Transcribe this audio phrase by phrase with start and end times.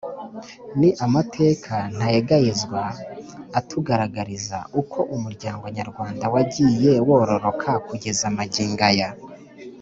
[0.79, 2.81] Ni amateka ntayegayezwa
[3.59, 9.09] atugaragariza uko umuryango nyarwanda wagiye wororoka kugeza magingo aya.